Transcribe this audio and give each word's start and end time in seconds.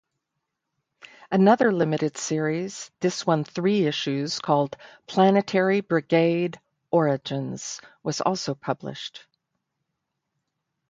Another 1.31 1.71
limited 1.71 2.17
series, 2.17 2.89
this 3.01 3.23
one 3.23 3.43
three 3.43 3.85
issues, 3.85 4.39
called 4.39 4.75
Planetary 5.05 5.81
Brigade: 5.81 6.59
Origins, 6.89 7.79
was 8.01 8.19
also 8.19 8.55
published. 8.55 9.27